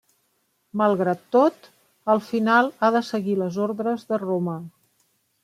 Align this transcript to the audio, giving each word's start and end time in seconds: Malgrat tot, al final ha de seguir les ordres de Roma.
Malgrat 0.81 1.21
tot, 1.35 1.67
al 2.15 2.23
final 2.31 2.73
ha 2.81 2.91
de 2.97 3.03
seguir 3.11 3.37
les 3.43 3.61
ordres 3.69 4.09
de 4.11 4.21
Roma. 4.25 4.59